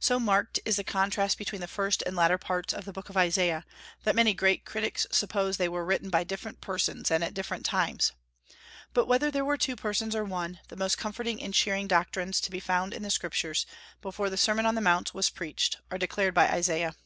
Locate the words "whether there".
9.06-9.44